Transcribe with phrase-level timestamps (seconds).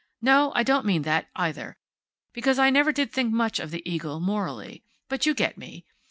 [0.19, 1.77] No, I don't mean that, either,
[2.33, 4.83] because I never did think much of the eagle, morally.
[5.09, 5.85] But you get me.